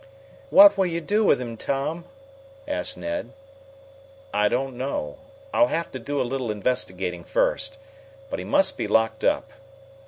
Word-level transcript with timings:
"What 0.49 0.79
will 0.79 0.87
you 0.87 0.99
do 0.99 1.23
with 1.23 1.39
him, 1.39 1.55
Tom?" 1.57 2.05
asked 2.67 2.97
Ned. 2.97 3.33
"I 4.33 4.49
don't 4.49 4.75
know. 4.75 5.19
I'll 5.53 5.67
have 5.67 5.91
to 5.91 5.99
do 5.99 6.19
a 6.19 6.23
little 6.25 6.49
investigating 6.49 7.23
first. 7.23 7.77
But 8.31 8.39
he 8.39 8.45
must 8.45 8.77
be 8.79 8.87
locked 8.87 9.23
up. 9.23 9.51